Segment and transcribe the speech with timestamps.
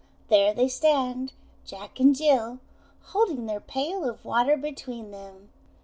[0.29, 2.57] There they stand, Juke and Bil,
[3.09, 5.49] holding their pail of water between them.